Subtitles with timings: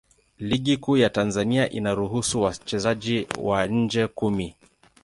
[0.39, 4.55] Ligi Kuu ya Tanzania inaruhusu wachezaji wa nje kumi.